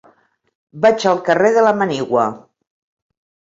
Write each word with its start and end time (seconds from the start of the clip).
Vaig 0.85 1.05
al 1.11 1.21
carrer 1.29 1.53
de 1.59 1.67
la 1.69 1.75
Manigua. 1.83 2.27